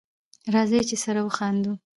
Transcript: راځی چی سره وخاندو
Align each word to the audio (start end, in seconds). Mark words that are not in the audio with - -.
راځی 0.53 0.81
چی 0.89 0.95
سره 1.03 1.21
وخاندو 1.23 1.71